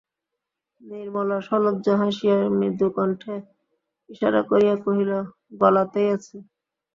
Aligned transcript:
নির্মলা 0.81 1.37
সলজ্জ 1.47 1.85
হাসিয়া 2.01 2.37
মুদুকণ্ঠে 2.59 3.35
ইশারা 4.09 4.41
করিয়া 4.49 4.75
কহিল, 4.83 5.11
গলাতেই 5.61 6.07
আছে। 6.15 6.37